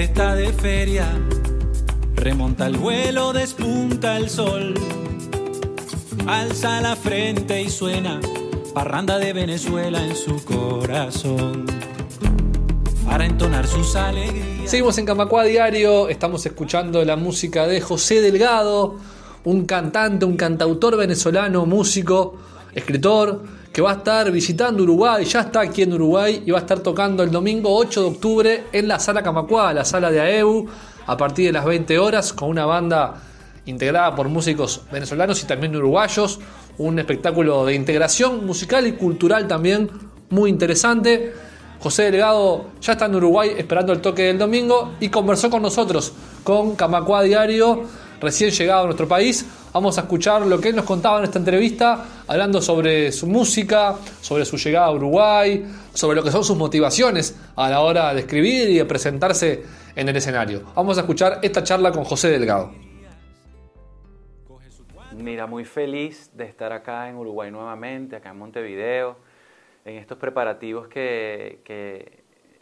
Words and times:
gente 0.00 0.04
está 0.04 0.34
de 0.34 0.52
feria. 0.52 1.06
Remonta 2.14 2.66
el 2.66 2.76
vuelo, 2.76 3.32
despunta 3.32 4.16
el 4.16 4.30
sol. 4.30 4.74
Alza 6.26 6.80
la 6.80 6.96
frente 6.96 7.60
y 7.62 7.68
suena 7.68 8.20
parranda 8.72 9.18
de 9.18 9.32
Venezuela 9.32 10.02
en 10.02 10.16
su 10.16 10.42
corazón. 10.44 11.66
Para 13.04 13.26
entonar 13.26 13.66
sus 13.66 13.94
alegrías. 13.96 14.70
Seguimos 14.70 14.96
en 14.98 15.06
Camacua 15.06 15.44
Diario, 15.44 16.08
estamos 16.08 16.46
escuchando 16.46 17.04
la 17.04 17.16
música 17.16 17.66
de 17.66 17.80
José 17.80 18.22
Delgado, 18.22 18.96
un 19.44 19.66
cantante, 19.66 20.24
un 20.24 20.36
cantautor 20.36 20.96
venezolano, 20.96 21.66
músico, 21.66 22.36
escritor, 22.74 23.42
que 23.72 23.80
va 23.80 23.92
a 23.92 23.94
estar 23.94 24.30
visitando 24.32 24.82
Uruguay, 24.82 25.24
ya 25.24 25.40
está 25.40 25.60
aquí 25.60 25.82
en 25.82 25.92
Uruguay 25.92 26.42
y 26.44 26.50
va 26.50 26.58
a 26.58 26.62
estar 26.62 26.80
tocando 26.80 27.22
el 27.22 27.30
domingo 27.30 27.74
8 27.76 28.00
de 28.00 28.06
octubre 28.08 28.64
en 28.72 28.88
la 28.88 28.98
sala 28.98 29.22
Camacua, 29.22 29.72
la 29.72 29.84
sala 29.84 30.10
de 30.10 30.20
AEU, 30.20 30.66
a 31.06 31.16
partir 31.16 31.46
de 31.46 31.52
las 31.52 31.64
20 31.64 31.98
horas, 31.98 32.32
con 32.32 32.48
una 32.48 32.66
banda 32.66 33.22
integrada 33.66 34.14
por 34.16 34.28
músicos 34.28 34.82
venezolanos 34.90 35.42
y 35.42 35.46
también 35.46 35.76
uruguayos, 35.76 36.40
un 36.78 36.98
espectáculo 36.98 37.64
de 37.64 37.74
integración 37.74 38.44
musical 38.44 38.86
y 38.86 38.92
cultural 38.92 39.46
también 39.46 39.88
muy 40.30 40.50
interesante. 40.50 41.32
José 41.78 42.10
Delgado 42.10 42.66
ya 42.80 42.92
está 42.92 43.06
en 43.06 43.14
Uruguay 43.14 43.52
esperando 43.56 43.92
el 43.92 44.00
toque 44.00 44.24
del 44.24 44.38
domingo 44.38 44.94
y 45.00 45.08
conversó 45.08 45.48
con 45.48 45.62
nosotros, 45.62 46.12
con 46.42 46.74
Camacua 46.74 47.22
Diario, 47.22 47.84
recién 48.20 48.50
llegado 48.50 48.82
a 48.82 48.84
nuestro 48.86 49.08
país. 49.08 49.46
Vamos 49.72 49.98
a 49.98 50.02
escuchar 50.02 50.42
lo 50.46 50.60
que 50.60 50.70
él 50.70 50.76
nos 50.76 50.84
contaba 50.84 51.18
en 51.18 51.24
esta 51.24 51.38
entrevista, 51.38 52.04
hablando 52.26 52.60
sobre 52.60 53.12
su 53.12 53.26
música, 53.26 53.96
sobre 54.20 54.44
su 54.44 54.56
llegada 54.56 54.86
a 54.86 54.92
Uruguay, 54.92 55.64
sobre 55.92 56.16
lo 56.16 56.22
que 56.22 56.30
son 56.30 56.44
sus 56.44 56.56
motivaciones 56.56 57.36
a 57.56 57.70
la 57.70 57.80
hora 57.80 58.12
de 58.14 58.20
escribir 58.20 58.70
y 58.70 58.78
de 58.78 58.84
presentarse 58.84 59.62
en 59.96 60.08
el 60.08 60.16
escenario. 60.16 60.62
Vamos 60.74 60.98
a 60.98 61.00
escuchar 61.00 61.38
esta 61.42 61.62
charla 61.62 61.92
con 61.92 62.04
José 62.04 62.28
Delgado. 62.30 62.72
Mira, 65.16 65.46
muy 65.46 65.64
feliz 65.64 66.30
de 66.34 66.44
estar 66.44 66.72
acá 66.72 67.08
en 67.08 67.16
Uruguay 67.16 67.50
nuevamente, 67.50 68.16
acá 68.16 68.30
en 68.30 68.38
Montevideo 68.38 69.30
en 69.84 69.96
estos 69.96 70.18
preparativos 70.18 70.88
que, 70.88 71.60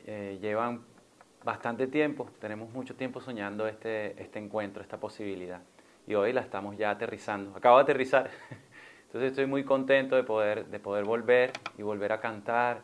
eh, 0.07 0.39
llevan 0.41 0.83
bastante 1.49 1.87
tiempo, 1.87 2.29
tenemos 2.43 2.71
mucho 2.75 2.95
tiempo 2.95 3.23
soñando 3.23 3.67
este, 3.67 4.21
este 4.21 4.39
encuentro, 4.39 4.83
esta 4.83 5.01
posibilidad. 5.01 5.63
Y 6.07 6.15
hoy 6.15 6.35
la 6.35 6.43
estamos 6.43 6.77
ya 6.77 6.91
aterrizando. 6.91 7.57
Acabo 7.57 7.79
de 7.79 7.85
aterrizar. 7.85 8.29
Entonces 9.07 9.31
estoy 9.31 9.47
muy 9.47 9.65
contento 9.65 10.15
de 10.15 10.25
poder, 10.25 10.67
de 10.67 10.79
poder 10.79 11.07
volver 11.07 11.53
y 11.79 11.83
volver 11.83 12.13
a 12.13 12.21
cantar 12.21 12.83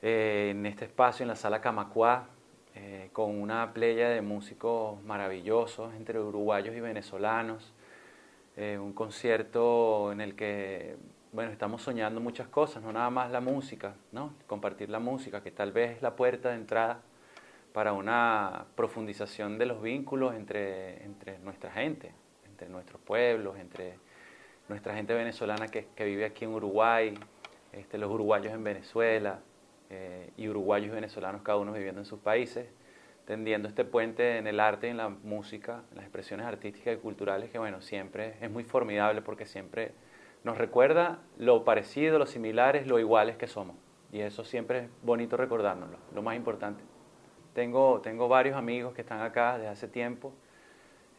eh, 0.00 0.48
en 0.52 0.64
este 0.64 0.86
espacio, 0.86 1.24
en 1.24 1.28
la 1.28 1.36
sala 1.36 1.60
Camacuá, 1.60 2.28
eh, 2.74 3.10
con 3.12 3.38
una 3.38 3.74
playa 3.74 4.08
de 4.08 4.22
músicos 4.22 5.02
maravillosos 5.02 5.92
entre 5.94 6.18
uruguayos 6.18 6.74
y 6.74 6.80
venezolanos. 6.80 7.74
un 8.56 8.94
concierto 8.94 10.10
en 10.10 10.22
el 10.22 10.34
que 10.34 10.96
bueno, 11.32 11.50
estamos 11.50 11.82
soñando 11.82 12.18
muchas 12.18 12.48
cosas, 12.48 12.82
no 12.82 12.92
nada 12.92 13.10
más 13.10 13.30
la 13.30 13.40
música, 13.42 13.94
¿no? 14.10 14.32
Compartir 14.46 14.88
la 14.88 15.00
música, 15.00 15.42
que 15.42 15.50
tal 15.50 15.72
vez 15.72 15.96
es 15.96 16.02
la 16.02 16.16
puerta 16.16 16.48
de 16.48 16.54
entrada 16.54 17.00
para 17.74 17.92
una 17.92 18.66
profundización 18.76 19.58
de 19.58 19.66
los 19.66 19.82
vínculos 19.82 20.36
entre, 20.36 21.02
entre 21.02 21.40
nuestra 21.40 21.72
gente, 21.72 22.12
entre 22.46 22.68
nuestros 22.68 23.02
pueblos, 23.02 23.58
entre 23.58 23.98
nuestra 24.68 24.94
gente 24.94 25.12
venezolana 25.12 25.66
que, 25.66 25.88
que 25.96 26.04
vive 26.04 26.24
aquí 26.24 26.44
en 26.44 26.52
Uruguay, 26.52 27.18
este, 27.72 27.98
los 27.98 28.12
uruguayos 28.12 28.52
en 28.52 28.62
Venezuela 28.62 29.40
eh, 29.90 30.30
y 30.36 30.48
uruguayos 30.48 30.86
y 30.86 30.90
venezolanos 30.92 31.42
cada 31.42 31.58
uno 31.58 31.72
viviendo 31.72 32.00
en 32.00 32.04
sus 32.04 32.20
países, 32.20 32.68
tendiendo 33.26 33.66
este 33.66 33.84
puente 33.84 34.38
en 34.38 34.46
el 34.46 34.60
arte, 34.60 34.88
en 34.88 34.96
la 34.96 35.08
música, 35.08 35.82
en 35.90 35.96
las 35.96 36.04
expresiones 36.04 36.46
artísticas 36.46 36.94
y 36.94 37.00
culturales 37.00 37.50
que 37.50 37.58
bueno, 37.58 37.80
siempre 37.80 38.36
es 38.40 38.52
muy 38.52 38.62
formidable 38.62 39.20
porque 39.20 39.46
siempre 39.46 39.94
nos 40.44 40.58
recuerda 40.58 41.18
lo 41.38 41.64
parecido, 41.64 42.20
lo 42.20 42.26
similares, 42.26 42.86
lo 42.86 43.00
iguales 43.00 43.36
que 43.36 43.48
somos. 43.48 43.74
Y 44.12 44.20
eso 44.20 44.44
siempre 44.44 44.78
es 44.78 44.88
bonito 45.02 45.36
recordárnoslo, 45.36 45.98
lo 46.14 46.22
más 46.22 46.36
importante. 46.36 46.93
Tengo, 47.54 48.00
tengo 48.00 48.28
varios 48.28 48.56
amigos 48.56 48.94
que 48.94 49.02
están 49.02 49.20
acá 49.20 49.58
desde 49.58 49.68
hace 49.68 49.88
tiempo, 49.88 50.32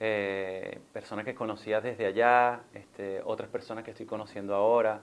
eh, 0.02 0.80
personas 0.92 1.24
que 1.24 1.34
conocía 1.34 1.80
desde 1.80 2.06
allá, 2.06 2.62
este, 2.74 3.22
otras 3.24 3.50
personas 3.50 3.86
que 3.86 3.92
estoy 3.92 4.06
conociendo 4.06 4.54
ahora, 4.54 5.00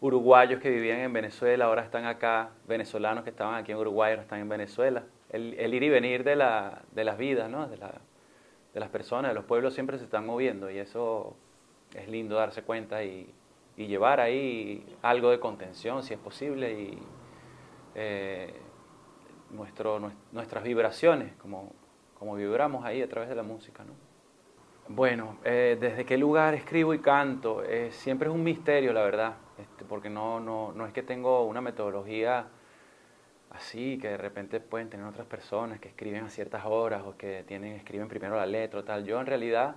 uruguayos 0.00 0.60
que 0.60 0.70
vivían 0.70 1.00
en 1.00 1.12
Venezuela, 1.12 1.64
ahora 1.64 1.82
están 1.82 2.04
acá, 2.04 2.50
venezolanos 2.68 3.24
que 3.24 3.30
estaban 3.30 3.56
aquí 3.56 3.72
en 3.72 3.78
Uruguay, 3.78 4.12
ahora 4.12 4.22
están 4.22 4.38
en 4.38 4.48
Venezuela. 4.48 5.02
El, 5.30 5.74
ir 5.74 5.82
y 5.82 5.88
venir 5.88 6.22
de, 6.22 6.36
la, 6.36 6.82
de 6.92 7.02
las 7.02 7.18
vidas, 7.18 7.50
¿no? 7.50 7.66
de, 7.66 7.76
la, 7.76 7.92
de 8.72 8.80
las 8.80 8.88
personas, 8.90 9.32
de 9.32 9.34
los 9.34 9.44
pueblos 9.46 9.74
siempre 9.74 9.98
se 9.98 10.04
están 10.04 10.24
moviendo 10.24 10.70
y 10.70 10.78
eso 10.78 11.34
es 11.94 12.08
lindo 12.08 12.36
darse 12.36 12.62
cuenta 12.62 13.02
y, 13.02 13.28
llevar 13.76 14.20
ahí 14.20 14.86
algo 15.02 15.30
de 15.30 15.40
contención, 15.40 16.04
si 16.04 16.14
es 16.14 16.20
posible, 16.20 16.96
eh, 17.96 18.54
nuestras 20.32 20.64
vibraciones, 20.64 21.34
como, 21.36 21.72
como 22.18 22.34
vibramos 22.34 22.84
ahí 22.84 23.02
a 23.02 23.08
través 23.08 23.28
de 23.28 23.34
la 23.34 23.42
música. 23.42 23.84
¿no? 23.84 23.92
Bueno, 24.88 25.38
eh, 25.44 25.76
desde 25.80 26.04
qué 26.04 26.18
lugar 26.18 26.54
escribo 26.54 26.92
y 26.94 26.98
canto, 26.98 27.62
eh, 27.64 27.90
siempre 27.92 28.28
es 28.28 28.34
un 28.34 28.42
misterio, 28.42 28.92
la 28.92 29.02
verdad, 29.02 29.36
este, 29.58 29.84
porque 29.84 30.10
no, 30.10 30.40
no, 30.40 30.72
no 30.72 30.86
es 30.86 30.92
que 30.92 31.02
tengo 31.02 31.44
una 31.44 31.60
metodología 31.60 32.48
así, 33.54 33.98
que 33.98 34.08
de 34.08 34.16
repente 34.16 34.60
pueden 34.60 34.90
tener 34.90 35.06
otras 35.06 35.26
personas 35.26 35.80
que 35.80 35.88
escriben 35.88 36.24
a 36.24 36.30
ciertas 36.30 36.64
horas 36.66 37.02
o 37.06 37.16
que 37.16 37.44
tienen, 37.46 37.72
escriben 37.72 38.08
primero 38.08 38.36
la 38.36 38.46
letra 38.46 38.80
o 38.80 38.84
tal. 38.84 39.04
Yo 39.04 39.20
en 39.20 39.26
realidad 39.26 39.76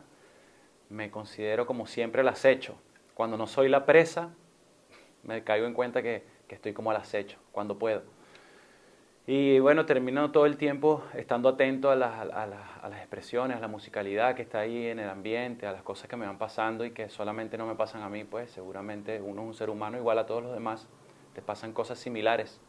me 0.89 1.11
considero 1.11 1.65
como 1.65 1.85
siempre 1.85 2.21
el 2.21 2.27
acecho. 2.27 2.77
Cuando 3.13 3.37
no 3.37 3.47
soy 3.47 3.69
la 3.69 3.85
presa, 3.85 4.33
me 5.23 5.43
caigo 5.43 5.67
en 5.67 5.73
cuenta 5.73 6.01
que, 6.01 6.23
estoy 6.49 6.73
como 6.73 6.91
al 6.91 6.97
acecho, 6.97 7.37
cuando 7.51 7.77
puedo. 7.77 8.03
Y 9.29 9.59
bueno, 9.59 9.85
termino 9.85 10.31
todo 10.31 10.45
el 10.45 10.55
tiempo 10.55 11.03
estando 11.13 11.49
atento 11.49 11.91
a 11.91 11.97
las, 11.97 12.17
a, 12.17 12.47
las, 12.47 12.99
expresiones, 12.99 13.57
a 13.57 13.59
la 13.59 13.67
musicalidad 13.67 14.35
que 14.35 14.41
está 14.41 14.59
ahí 14.59 14.87
en 14.87 14.99
el 14.99 15.09
ambiente, 15.09 15.67
a 15.67 15.73
las 15.73 15.83
cosas 15.83 16.07
que 16.07 16.15
me 16.15 16.25
van 16.25 16.37
pasando 16.37 16.85
y 16.85 16.91
que 16.91 17.09
solamente 17.09 17.57
no 17.57 17.65
me 17.65 17.75
pasan 17.75 18.03
a 18.03 18.09
mí, 18.09 18.23
pues 18.23 18.49
seguramente 18.51 19.19
uno 19.19 19.41
es 19.41 19.47
un 19.49 19.53
ser 19.53 19.69
humano 19.69 19.97
igual 19.97 20.17
a 20.17 20.25
todos 20.25 20.43
los 20.43 20.53
demás, 20.53 20.87
te 21.35 21.41
pasan 21.41 21.73
cosas 21.73 21.99
similares, 21.99 22.61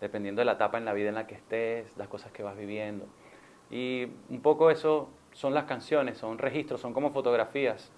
dependiendo 0.00 0.40
de 0.40 0.46
la 0.46 0.54
etapa 0.54 0.76
en 0.76 0.84
la 0.84 0.92
vida 0.92 1.08
en 1.08 1.14
la 1.14 1.28
que 1.28 1.36
estés, 1.36 1.96
las 1.96 2.08
cosas 2.08 2.32
que 2.32 2.42
vas 2.42 2.56
viviendo. 2.56 3.06
Y 3.70 4.08
un 4.28 4.40
poco 4.42 4.72
eso 4.72 5.08
son 5.30 5.54
las 5.54 5.66
canciones, 5.66 6.18
son 6.18 6.38
registros, 6.38 6.80
son 6.80 6.94
como 6.94 7.12
fotografías, 7.12 7.92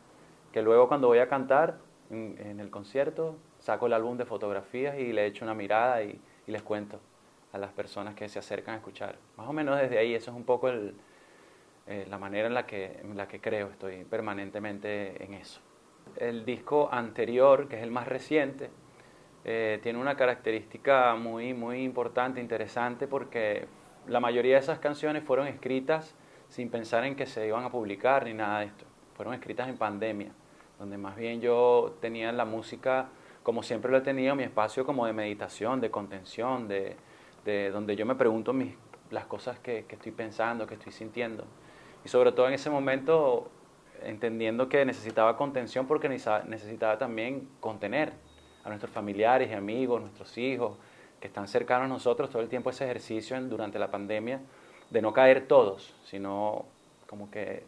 que 0.52 0.60
luego 0.60 0.88
cuando 0.88 1.08
voy 1.08 1.20
a 1.20 1.28
cantar 1.28 1.78
en, 2.10 2.60
el 2.60 2.68
concierto, 2.68 3.36
saco 3.60 3.86
el 3.86 3.94
álbum 3.94 4.18
de 4.18 4.26
fotografías 4.26 4.98
y 4.98 5.14
le 5.14 5.24
echo 5.24 5.46
una 5.46 5.54
mirada 5.54 6.02
y, 6.02 6.20
les 6.46 6.62
cuento 6.62 7.00
a 7.54 7.58
las 7.58 7.70
personas 7.70 8.16
que 8.16 8.28
se 8.28 8.40
acercan 8.40 8.74
a 8.74 8.78
escuchar. 8.78 9.16
Más 9.36 9.48
o 9.48 9.52
menos 9.52 9.78
desde 9.78 9.96
ahí, 9.96 10.12
eso 10.12 10.32
es 10.32 10.36
un 10.36 10.42
poco 10.42 10.68
el, 10.68 10.96
eh, 11.86 12.04
la 12.10 12.18
manera 12.18 12.48
en 12.48 12.54
la, 12.54 12.66
que, 12.66 12.98
en 13.00 13.16
la 13.16 13.28
que 13.28 13.40
creo, 13.40 13.68
estoy 13.68 14.04
permanentemente 14.04 15.22
en 15.22 15.34
eso. 15.34 15.60
El 16.16 16.44
disco 16.44 16.88
anterior, 16.90 17.68
que 17.68 17.76
es 17.76 17.82
el 17.84 17.92
más 17.92 18.08
reciente, 18.08 18.70
eh, 19.44 19.78
tiene 19.84 20.00
una 20.00 20.16
característica 20.16 21.14
muy, 21.14 21.54
muy 21.54 21.84
importante, 21.84 22.40
interesante, 22.40 23.06
porque 23.06 23.66
la 24.08 24.18
mayoría 24.18 24.54
de 24.54 24.60
esas 24.60 24.80
canciones 24.80 25.22
fueron 25.22 25.46
escritas 25.46 26.16
sin 26.48 26.70
pensar 26.70 27.04
en 27.04 27.14
que 27.14 27.24
se 27.24 27.46
iban 27.46 27.62
a 27.62 27.70
publicar 27.70 28.24
ni 28.24 28.34
nada 28.34 28.60
de 28.60 28.66
esto. 28.66 28.84
Fueron 29.14 29.32
escritas 29.32 29.68
en 29.68 29.78
pandemia, 29.78 30.32
donde 30.80 30.98
más 30.98 31.14
bien 31.14 31.40
yo 31.40 31.96
tenía 32.00 32.32
la 32.32 32.44
música, 32.44 33.10
como 33.44 33.62
siempre 33.62 33.92
lo 33.92 33.98
he 33.98 34.00
tenido, 34.00 34.34
mi 34.34 34.42
espacio 34.42 34.84
como 34.84 35.06
de 35.06 35.12
meditación, 35.12 35.80
de 35.80 35.92
contención, 35.92 36.66
de, 36.66 36.96
donde 37.44 37.96
yo 37.96 38.06
me 38.06 38.14
pregunto 38.14 38.52
mis, 38.52 38.74
las 39.10 39.26
cosas 39.26 39.58
que, 39.58 39.84
que 39.84 39.96
estoy 39.96 40.12
pensando, 40.12 40.66
que 40.66 40.74
estoy 40.74 40.92
sintiendo. 40.92 41.44
Y 42.04 42.08
sobre 42.08 42.32
todo 42.32 42.48
en 42.48 42.54
ese 42.54 42.70
momento 42.70 43.50
entendiendo 44.02 44.68
que 44.68 44.84
necesitaba 44.84 45.36
contención 45.36 45.86
porque 45.86 46.08
necesitaba 46.08 46.98
también 46.98 47.48
contener 47.60 48.12
a 48.64 48.68
nuestros 48.68 48.92
familiares 48.92 49.50
y 49.50 49.54
amigos, 49.54 50.00
nuestros 50.00 50.36
hijos, 50.38 50.76
que 51.20 51.28
están 51.28 51.48
cercanos 51.48 51.86
a 51.86 51.88
nosotros 51.88 52.30
todo 52.30 52.42
el 52.42 52.48
tiempo 52.48 52.70
ese 52.70 52.84
ejercicio 52.84 53.40
durante 53.42 53.78
la 53.78 53.90
pandemia 53.90 54.40
de 54.90 55.02
no 55.02 55.12
caer 55.12 55.46
todos, 55.46 55.94
sino 56.04 56.66
como 57.08 57.30
que 57.30 57.64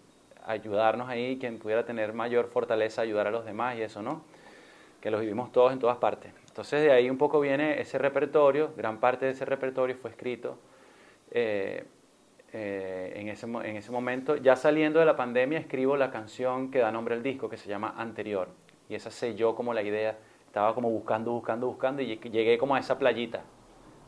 ayudarnos 0.47 1.09
ahí, 1.09 1.39
quien 1.39 1.59
pudiera 1.59 1.85
tener 1.85 2.13
mayor 2.13 2.49
fortaleza, 2.49 3.03
ayudar 3.03 3.27
a 3.27 3.31
los 3.31 3.45
demás 3.45 3.77
y 3.77 3.83
eso, 3.83 4.03
¿no? 4.03 4.23
Que 5.01 5.11
los 5.11 5.21
vivimos 5.21 5.53
todos 5.53 5.73
en 5.73 5.79
todas 5.79 5.97
partes. 5.97 6.33
Entonces 6.57 6.81
de 6.81 6.91
ahí 6.91 7.11
un 7.11 7.19
poco 7.19 7.39
viene 7.39 7.83
ese 7.83 7.99
repertorio, 7.99 8.73
gran 8.75 8.99
parte 8.99 9.27
de 9.27 9.33
ese 9.33 9.45
repertorio 9.45 9.95
fue 9.95 10.09
escrito 10.09 10.59
eh, 11.31 11.85
eh, 12.51 13.13
en, 13.15 13.29
ese, 13.29 13.45
en 13.45 13.77
ese 13.77 13.93
momento. 13.93 14.37
Ya 14.37 14.57
saliendo 14.57 14.99
de 14.99 15.05
la 15.05 15.17
pandemia 15.17 15.59
escribo 15.59 15.99
la 15.99 16.11
canción 16.11 16.71
que 16.71 16.79
da 16.79 16.91
nombre 16.91 17.15
al 17.15 17.23
disco, 17.23 17.51
que 17.51 17.59
se 17.59 17.69
llama 17.69 17.93
Anterior. 17.99 18.49
Y 18.89 18.95
esa 18.95 19.11
selló 19.11 19.55
como 19.55 19.75
la 19.75 19.83
idea, 19.83 20.17
estaba 20.47 20.75
como 20.75 20.89
buscando, 20.89 21.33
buscando, 21.33 21.67
buscando 21.67 22.01
y 22.01 22.17
llegué 22.17 22.57
como 22.57 22.75
a 22.75 22.79
esa 22.79 22.99
playita, 22.99 23.43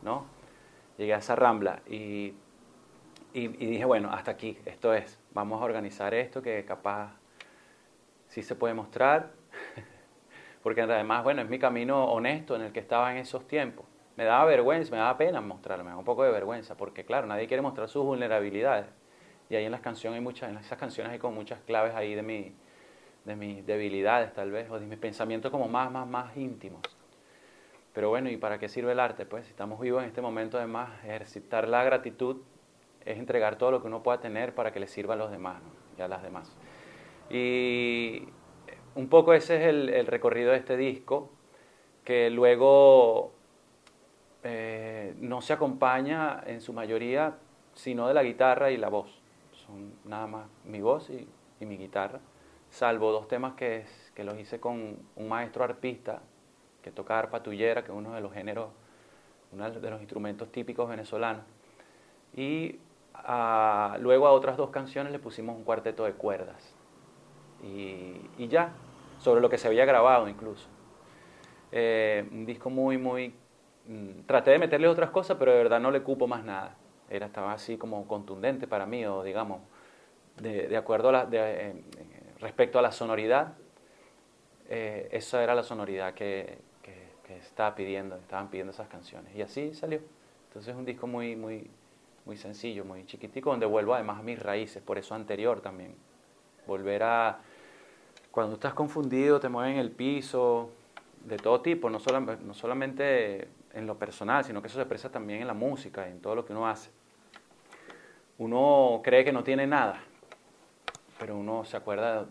¿no? 0.01 0.25
Llegué 0.97 1.12
a 1.12 1.19
esa 1.19 1.37
rambla 1.37 1.83
y 1.87 2.33
y, 3.35 3.49
dije, 3.49 3.85
bueno, 3.85 4.11
hasta 4.11 4.31
aquí, 4.31 4.59
esto 4.65 4.94
es, 4.94 5.21
vamos 5.35 5.61
a 5.61 5.65
organizar 5.67 6.15
esto 6.15 6.41
que 6.41 6.65
capaz 6.65 7.12
sí 8.29 8.43
se 8.43 8.55
puede 8.55 8.73
mostrar, 8.73 9.33
porque 10.62 10.82
además, 10.82 11.25
bueno, 11.25 11.43
es 11.43 11.49
mi 11.49 11.58
camino 11.58 12.05
honesto 12.06 12.56
en 12.56 12.62
el 12.62 12.72
que 12.72 12.81
estaba 12.81 13.12
en 13.12 13.19
esos 13.19 13.46
tiempos. 13.46 13.87
Me 14.16 14.25
daba 14.25 14.44
vergüenza, 14.46 14.90
me 14.90 14.99
daba 14.99 15.16
pena 15.16 15.40
mostrarme, 15.40 15.94
un 15.94 16.05
poco 16.05 16.25
de 16.25 16.32
vergüenza, 16.32 16.76
porque 16.76 17.05
claro, 17.05 17.26
nadie 17.26 17.46
quiere 17.46 17.62
mostrar 17.62 17.88
sus 17.88 18.05
vulnerabilidades. 18.05 18.87
Y 19.49 19.56
ahí 19.56 19.64
en 19.64 19.72
las 19.72 19.81
canciones 19.81 20.19
hay 20.19 20.22
muchas, 20.22 20.50
en 20.50 20.58
esas 20.58 20.78
canciones 20.78 21.12
hay 21.12 21.19
como 21.19 21.37
muchas 21.37 21.60
claves 21.60 21.94
ahí 21.94 22.14
de 22.14 22.22
mi, 22.22 22.52
de 23.25 23.37
mis 23.37 23.64
debilidades 23.64 24.32
tal 24.34 24.50
vez, 24.50 24.69
o 24.70 24.78
de 24.78 24.87
mis 24.87 24.99
pensamientos 24.99 25.50
como 25.50 25.69
más, 25.69 25.90
más, 25.90 26.06
más 26.06 26.37
íntimos. 26.37 26.81
Pero 27.93 28.10
bueno, 28.10 28.28
¿y 28.31 28.37
para 28.37 28.58
qué 28.58 28.69
sirve 28.69 28.93
el 28.93 29.00
arte? 29.00 29.26
Pues 29.26 29.46
si 29.46 29.50
estamos 29.50 29.81
vivos 29.81 30.02
en 30.02 30.08
este 30.08 30.20
momento, 30.20 30.58
además, 30.58 30.90
ejercitar 31.05 31.69
la 31.69 31.82
gratitud 31.84 32.43
es 33.05 33.19
entregar 33.19 33.56
todo 33.56 33.70
lo 33.70 33.81
que 33.81 33.87
uno 33.87 34.02
pueda 34.02 34.20
tener 34.20 34.55
para 34.55 34.72
que 34.72 34.81
le 34.81 34.87
sirva 34.87 35.14
a 35.14 35.16
los 35.16 35.31
demás 35.31 35.62
y 35.96 36.02
a 36.02 36.08
las 36.08 36.22
demás. 36.22 36.56
Y 37.31 38.28
un 38.99 39.09
poco 39.09 39.33
ese 39.33 39.55
es 39.56 39.67
el, 39.69 40.06
recorrido 40.09 40.50
de 40.50 40.56
este 40.56 40.77
disco, 40.77 41.31
que 42.03 42.31
luego 42.31 43.31
eh, 44.43 45.15
no 45.21 45.41
se 45.41 45.53
acompaña 45.53 46.43
en 46.45 46.61
su 46.61 46.73
mayoría 46.73 47.37
sino 47.75 48.09
de 48.09 48.15
la 48.15 48.25
guitarra 48.25 48.73
y 48.73 48.77
la 48.77 48.89
voz. 48.89 49.09
Son 49.53 49.93
nada 50.05 50.27
más 50.27 50.49
mi 50.65 50.81
voz 50.81 51.11
y, 51.11 51.29
mi 51.65 51.77
guitarra, 51.79 52.19
salvo 52.71 53.12
dos 53.12 53.29
temas 53.29 53.55
que, 53.55 53.87
los 54.17 54.37
hice 54.37 54.59
con 54.59 54.99
un 55.15 55.29
maestro 55.29 55.62
arpista 55.62 56.21
que 56.83 56.91
toca 56.91 57.17
arpa 57.17 57.41
tuyera, 57.41 57.85
que 57.85 57.93
es 57.93 57.97
uno 57.97 58.15
de 58.15 58.21
los 58.21 58.33
géneros, 58.33 58.71
uno 59.53 59.71
de 59.71 59.91
los 59.91 60.01
instrumentos 60.01 60.51
típicos 60.51 60.89
venezolanos. 60.89 61.44
Y 62.35 62.81
luego 64.01 64.27
a 64.27 64.33
otras 64.33 64.56
dos 64.56 64.71
canciones 64.71 65.12
le 65.12 65.21
pusimos 65.21 65.56
un 65.56 65.62
cuarteto 65.62 66.05
de 66.05 66.15
cuerdas. 66.15 66.75
Y, 67.62 68.49
ya, 68.49 68.73
sobre 69.19 69.41
lo 69.41 69.49
que 69.49 69.59
se 69.59 69.69
había 69.69 69.85
grabado 69.85 70.29
incluso. 70.29 70.69
Eh, 71.73 72.26
un 72.31 72.47
disco 72.47 72.70
muy, 72.70 72.99
muy... 72.99 73.35
Mm, 73.87 74.23
traté 74.26 74.53
de 74.53 74.59
meterle 74.59 74.88
otras 74.88 75.11
cosas, 75.11 75.37
pero 75.38 75.53
de 75.53 75.59
verdad 75.59 75.81
no 75.81 75.91
le 75.91 76.03
cupo 76.03 76.26
más 76.26 76.44
nada. 76.44 76.76
Era, 77.11 77.26
estaba 77.26 77.53
así 77.53 77.76
como 77.76 78.06
contundente 78.06 78.67
para 78.67 78.87
mí, 78.87 79.05
o 79.06 79.23
digamos, 79.23 79.61
de, 80.41 80.76
acuerdo 80.76 81.11
a 81.11 81.29
eh, 81.32 81.75
respecto 82.38 82.79
a 82.79 82.82
la 82.82 82.93
sonoridad, 82.93 83.55
eh, 84.69 85.09
esa 85.12 85.43
era 85.43 85.55
la 85.55 85.62
sonoridad 85.62 86.15
que, 86.15 86.59
que, 86.82 87.37
estaba 87.37 87.75
pidiendo, 87.75 88.17
estaban 88.17 88.49
pidiendo 88.49 88.73
esas 88.73 88.88
canciones. 88.88 89.35
Y 89.35 89.43
así 89.43 89.75
salió. 89.75 90.00
Entonces 90.49 90.73
es 90.73 90.79
un 90.79 90.87
disco 90.87 91.06
muy, 91.06 91.37
muy, 91.37 91.70
muy 92.25 92.37
sencillo, 92.38 92.85
muy 92.85 93.05
chiquitico, 93.05 93.50
donde 93.50 93.67
vuelvo 93.67 93.94
además 93.94 94.20
a 94.20 94.23
mis 94.23 94.38
raíces, 94.38 94.82
por 94.82 94.97
eso 94.97 95.15
anterior 95.15 95.61
también. 95.61 95.94
Volver 96.67 97.03
a, 97.03 97.41
cuando 98.38 98.55
estás 98.55 98.73
confundido, 98.73 99.40
te 99.40 99.49
mueven 99.49 99.79
el 99.79 99.90
piso, 99.90 100.70
de 101.25 101.38
todo 101.38 101.61
tipo, 101.61 101.90
no, 101.90 101.99
no 101.99 102.55
solamente 102.55 103.49
en 103.75 103.85
lo 103.85 103.99
personal, 103.99 104.44
sino 104.44 104.62
que 104.62 104.69
eso 104.69 104.76
se 104.76 104.82
expresa 104.82 105.11
también 105.11 105.40
en 105.40 105.49
la 105.49 105.55
música, 105.55 106.06
en 106.06 106.20
todo 106.20 106.37
lo 106.37 106.44
que 106.44 106.52
uno 106.52 106.69
hace. 106.69 106.90
Uno 108.38 109.00
cree 109.02 109.25
que 109.25 109.32
no 109.32 109.43
tiene 109.43 109.67
nada, 109.67 110.00
pero 111.19 111.37
uno 111.37 111.64
se 111.64 111.76
acuerda, 111.76 112.26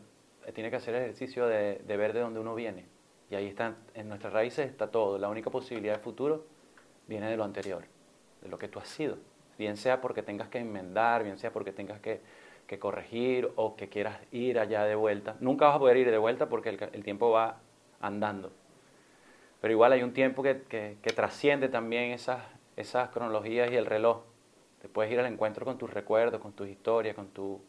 tiene 0.53 0.69
que 0.69 0.77
hacer 0.77 0.95
el 0.95 1.01
ejercicio 1.01 1.45
de, 1.45 1.81
de 1.85 1.97
ver 1.97 2.13
de 2.13 2.21
dónde 2.21 2.39
uno 2.39 2.55
viene. 2.55 2.85
Y 3.29 3.35
ahí 3.35 3.47
está, 3.47 3.75
en 3.93 4.07
nuestras 4.07 4.31
raíces 4.31 4.65
está 4.65 4.89
todo. 4.89 5.17
La 5.17 5.27
única 5.27 5.49
posibilidad 5.49 5.97
de 5.97 5.99
futuro 5.99 6.45
viene 7.05 7.29
de 7.29 7.35
lo 7.35 7.43
anterior, 7.43 7.83
de 8.41 8.47
lo 8.47 8.57
que 8.57 8.69
tú 8.69 8.79
has 8.79 8.87
sido 8.87 9.17
bien 9.57 9.77
sea 9.77 10.01
porque 10.01 10.21
tengas 10.21 10.49
que 10.49 10.59
enmendar, 10.59 11.23
bien 11.23 11.37
sea 11.37 11.51
porque 11.51 11.71
tengas 11.71 11.99
que, 11.99 12.21
corregir 12.77 13.49
o 13.55 13.75
que 13.77 13.87
quieras 13.87 14.19
ir 14.31 14.59
allá 14.59 14.83
de 14.83 14.95
vuelta. 14.95 15.37
Nunca 15.39 15.67
vas 15.67 15.77
a 15.77 15.79
poder 15.79 15.97
ir 15.97 16.11
de 16.11 16.17
vuelta 16.17 16.49
porque 16.49 16.69
el, 16.69 17.03
tiempo 17.03 17.31
va 17.31 17.59
andando. 18.01 18.51
Pero 19.61 19.71
igual 19.71 19.93
hay 19.93 20.03
un 20.03 20.13
tiempo 20.13 20.43
que, 20.43 20.97
trasciende 21.15 21.69
también 21.69 22.11
esas, 22.11 22.43
esas 22.75 23.09
cronologías 23.09 23.71
y 23.71 23.75
el 23.75 23.85
reloj. 23.85 24.23
Te 24.81 24.89
puedes 24.89 25.11
ir 25.11 25.19
al 25.19 25.25
encuentro 25.25 25.65
con 25.65 25.77
tus 25.77 25.91
recuerdos, 25.91 26.41
con 26.41 26.51
tus 26.51 26.67
historias, 26.67 27.15
con 27.15 27.29
tu... 27.29 27.61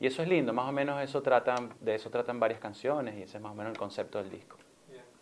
Y 0.00 0.06
eso 0.06 0.22
es 0.22 0.28
lindo, 0.28 0.52
más 0.52 0.68
o 0.68 0.72
menos 0.72 1.02
eso 1.02 1.22
tratan, 1.22 1.70
de 1.80 1.96
eso 1.96 2.10
tratan 2.10 2.38
varias 2.40 2.60
canciones 2.60 3.16
y 3.16 3.22
ese 3.22 3.36
es 3.38 3.42
más 3.42 3.52
o 3.52 3.54
menos 3.54 3.72
el 3.72 3.78
concepto 3.78 4.18
del 4.18 4.30
disco. 4.30 4.56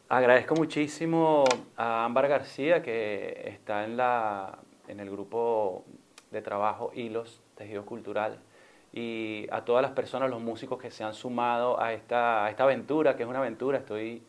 Agradezco 0.08 0.54
muchísimo 0.54 1.44
a 1.76 2.04
Ámbar 2.04 2.28
García 2.28 2.82
que 2.82 3.48
está 3.48 3.84
en, 3.84 3.96
la, 3.96 4.58
en 4.88 5.00
el 5.00 5.10
grupo 5.10 5.84
de 6.30 6.42
trabajo 6.42 6.90
Hilos, 6.94 7.40
Tejido 7.56 7.86
Cultural, 7.86 8.38
y 8.92 9.46
a 9.50 9.64
todas 9.64 9.82
las 9.82 9.92
personas, 9.92 10.28
los 10.28 10.40
músicos 10.40 10.80
que 10.80 10.90
se 10.90 11.02
han 11.02 11.14
sumado 11.14 11.80
a 11.80 11.92
esta, 11.92 12.48
esta 12.50 12.64
aventura, 12.64 13.16
que 13.16 13.22
es 13.22 13.28
una 13.28 13.38
aventura, 13.38 13.78
estoy 13.78 14.22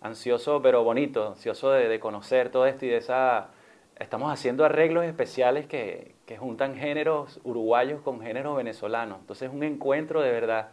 ansioso 0.00 0.62
pero 0.62 0.84
bonito, 0.84 1.28
ansioso 1.28 1.70
de, 1.70 1.98
conocer 1.98 2.50
todo 2.50 2.66
esto 2.66 2.84
y 2.86 2.88
de 2.88 2.98
esa... 2.98 3.48
Estamos 3.98 4.30
haciendo 4.30 4.64
arreglos 4.66 5.06
especiales 5.06 5.66
que, 5.66 6.14
que 6.26 6.36
juntan 6.36 6.76
géneros 6.76 7.40
uruguayos 7.44 8.02
con 8.02 8.20
géneros 8.20 8.54
venezolanos, 8.56 9.20
entonces 9.20 9.48
es 9.48 9.54
un 9.54 9.62
encuentro 9.62 10.20
de 10.20 10.30
verdad. 10.30 10.68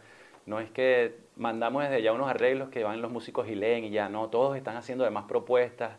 No 0.45 0.59
es 0.59 0.69
que 0.71 1.15
mandamos 1.37 1.83
desde 1.83 2.01
ya 2.01 2.11
unos 2.11 2.27
arreglos 2.29 2.69
que 2.69 2.83
van 2.83 3.01
los 3.01 3.09
músicos 3.09 3.47
y 3.47 3.55
leen 3.55 3.85
y 3.85 3.91
ya, 3.91 4.09
no, 4.09 4.27
todos 4.29 4.57
están 4.57 4.75
haciendo 4.75 5.05
además 5.05 5.23
propuestas, 5.25 5.97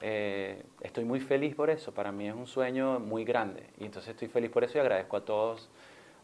eh, 0.00 0.62
estoy 0.80 1.04
muy 1.04 1.20
feliz 1.20 1.54
por 1.54 1.70
eso, 1.70 1.94
para 1.94 2.12
mí 2.12 2.28
es 2.28 2.34
un 2.34 2.46
sueño 2.46 2.98
muy 2.98 3.24
grande 3.24 3.70
y 3.78 3.84
entonces 3.84 4.10
estoy 4.10 4.28
feliz 4.28 4.50
por 4.50 4.64
eso 4.64 4.78
y 4.78 4.80
agradezco 4.80 5.16
a 5.16 5.24
todos, 5.24 5.70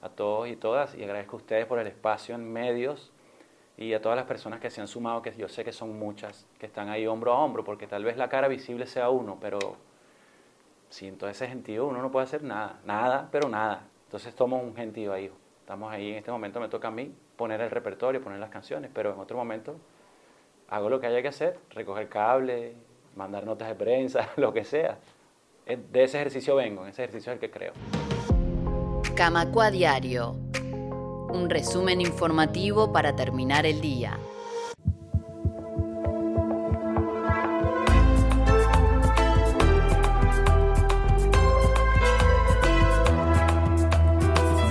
a 0.03 0.09
todos 0.09 0.49
y 0.49 0.57
todas 0.57 0.95
y 0.95 1.05
agradezco 1.05 1.37
a 1.37 1.41
ustedes 1.41 1.67
por 1.67 1.79
el 1.79 1.87
espacio 1.87 2.35
en 2.35 2.51
medios 2.53 3.13
y 3.77 3.95
a 3.95 4.03
todas 4.03 4.17
las 4.17 4.27
personas 4.27 4.61
que 4.61 4.71
se 4.71 4.81
han 4.81 4.89
sumado, 4.89 5.23
que 5.23 5.35
yo 5.35 5.49
sé 5.49 5.65
que 5.65 5.73
son 5.73 5.99
muchas, 5.99 6.47
que 6.59 6.67
están 6.67 6.89
ahí 6.91 7.07
hombro 7.07 7.33
a 7.33 7.39
hombro, 7.39 7.65
porque 7.65 7.87
tal 7.87 8.05
vez 8.05 8.17
la 8.17 8.29
cara 8.29 8.47
visible 8.47 8.87
sea 8.87 9.09
uno, 9.09 9.39
pero 9.41 9.59
sin 10.91 11.17
todo 11.17 11.31
ese 11.31 11.49
gentío 11.49 11.87
uno 11.87 12.03
no 12.03 12.11
puede 12.11 12.25
hacer 12.25 12.43
nada, 12.43 12.81
nada, 12.85 13.29
pero 13.33 13.49
nada. 13.49 13.85
Entonces 14.05 14.35
tomo 14.35 14.59
un 14.59 14.75
gentío 14.75 15.13
ahí. 15.13 15.31
Estamos 15.61 15.91
ahí, 15.93 16.11
en 16.11 16.17
este 16.17 16.31
momento 16.31 16.61
me 16.61 16.69
toca 16.69 16.89
a 16.89 16.91
mí 16.91 17.15
poner 17.37 17.61
el 17.61 17.71
repertorio, 17.71 18.21
poner 18.21 18.39
las 18.39 18.51
canciones, 18.51 18.91
pero 18.93 19.15
en 19.15 19.21
otro 19.21 19.37
momento 19.37 19.77
hago 20.69 20.91
lo 20.91 21.01
que 21.01 21.07
haya 21.07 21.23
que 21.23 21.29
hacer, 21.29 21.59
recoger 21.71 22.09
cable, 22.09 22.75
mandar 23.17 23.47
notas 23.47 23.69
de 23.69 23.77
prensa, 23.77 24.29
lo 24.37 24.53
que 24.53 24.65
sea. 24.65 24.99
De 25.65 26.03
ese 26.03 26.19
ejercicio 26.19 26.57
vengo, 26.57 26.83
en 26.83 26.91
ese 26.91 27.05
ejercicio 27.05 27.33
es 27.33 27.37
el 27.37 27.41
que 27.41 27.51
creo. 27.51 27.73
Camacua 29.21 29.71
Diario. 29.71 30.35
Un 31.29 31.51
resumen 31.51 32.01
informativo 32.01 32.91
para 32.91 33.15
terminar 33.15 33.67
el 33.67 33.83
día. 33.83 34.19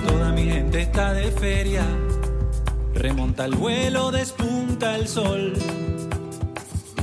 Toda 0.04 0.32
mi 0.32 0.46
gente 0.46 0.82
está 0.82 1.12
de 1.12 1.30
feria. 1.30 1.84
Remonta 2.92 3.44
el 3.44 3.54
vuelo, 3.54 4.10
despunta 4.10 4.96
el 4.96 5.06
sol 5.06 5.52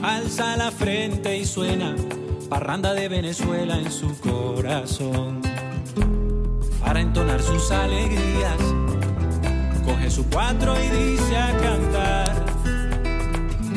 alza 0.03 0.57
la 0.57 0.69
frente 0.69 1.37
y 1.37 1.45
suena 1.45 1.95
parranda 2.49 2.93
de 2.93 3.07
Venezuela 3.07 3.79
en 3.79 3.89
su 3.89 4.19
corazón. 4.19 5.56
Para 6.81 7.01
entonar 7.01 7.41
sus 7.41 7.71
alegrías, 7.71 8.57
coge 9.85 10.09
su 10.09 10.27
cuatro 10.29 10.75
y 10.81 10.87
dice 10.89 11.37
a 11.37 11.57
cantar 11.57 12.45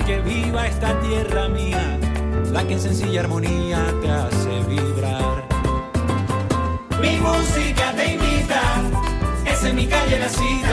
que 0.07 0.21
viva 0.21 0.67
esta 0.67 0.99
tierra 1.01 1.49
mía, 1.49 1.99
la 2.53 2.65
que 2.65 2.75
en 2.75 2.81
sencilla 2.81 3.21
armonía 3.21 3.85
te 4.03 4.11
hace 4.11 4.63
vibrar. 4.69 5.45
Mi 7.01 7.19
música 7.19 7.93
te 7.97 8.15
invita, 8.15 8.63
es 9.47 9.65
en 9.65 9.77
mi 9.77 9.87
calle 9.87 10.19
la 10.19 10.29
cita, 10.29 10.70